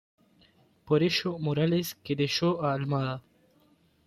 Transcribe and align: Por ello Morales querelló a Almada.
Por 0.83 1.03
ello 1.03 1.37
Morales 1.37 1.93
querelló 2.01 2.63
a 2.63 2.73
Almada. 2.73 3.21